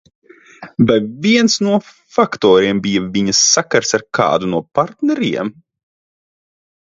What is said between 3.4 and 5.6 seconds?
sakars ar kādu no partneriem?